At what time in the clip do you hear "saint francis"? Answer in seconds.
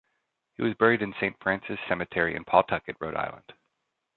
1.19-1.77